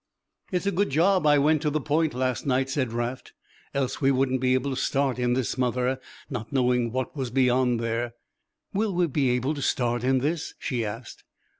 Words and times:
"It's 0.51 0.65
a 0.65 0.71
good 0.71 0.89
job 0.89 1.27
I 1.27 1.37
went 1.37 1.61
to 1.61 1.69
the 1.69 1.79
point 1.79 2.15
last 2.15 2.43
night," 2.47 2.71
said 2.71 2.91
Raft, 2.91 3.33
"else 3.71 4.01
we 4.01 4.09
wouldn't 4.09 4.41
be 4.41 4.55
able 4.55 4.71
to 4.71 4.81
start 4.81 5.19
in 5.19 5.33
this 5.33 5.51
smother, 5.51 5.99
not 6.27 6.51
knowing 6.51 6.91
what 6.91 7.15
was 7.15 7.29
beyond 7.29 7.79
there." 7.79 8.15
"Will 8.73 8.95
we 8.95 9.05
be 9.05 9.29
able 9.29 9.53
to 9.53 9.61
start 9.61 10.03
in 10.03 10.17
this?" 10.17 10.55
she 10.57 10.83
asked. 10.83 11.23